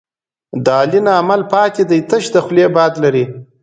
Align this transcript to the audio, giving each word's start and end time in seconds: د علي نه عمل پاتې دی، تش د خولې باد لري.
د 0.63 0.67
علي 0.79 0.99
نه 1.07 1.13
عمل 1.21 1.41
پاتې 1.53 1.83
دی، 1.89 1.99
تش 2.09 2.23
د 2.33 2.35
خولې 2.45 2.65
باد 2.75 2.93
لري. 3.03 3.25